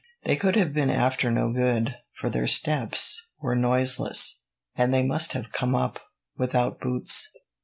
[0.23, 4.41] They could have been after no good, for their steps were noiseless,
[4.75, 5.99] and they must have come up
[6.35, 7.29] without boots."